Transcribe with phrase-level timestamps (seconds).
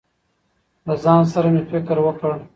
[0.85, 2.31] له ځان سره مې فکر وکړ.